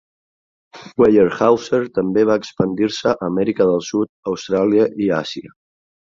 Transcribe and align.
Weyerhaeuser 1.01 1.81
també 1.97 2.23
va 2.31 2.37
expandir-se 2.41 3.13
a 3.13 3.29
Amèrica 3.29 3.69
del 3.75 3.85
Sud, 3.91 4.11
Austràlia 4.35 4.91
i 5.09 5.13
Àsia. 5.21 5.55